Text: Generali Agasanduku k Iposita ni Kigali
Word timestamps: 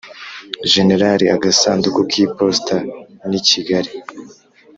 Generali 0.73 1.25
Agasanduku 1.35 1.99
k 2.09 2.11
Iposita 2.23 2.77
ni 3.29 3.39
Kigali 3.47 3.91